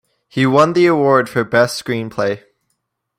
He 0.27 0.47
won 0.47 0.73
the 0.73 0.87
award 0.87 1.29
for 1.29 1.43
Best 1.43 1.79
Screenplay. 1.85 2.43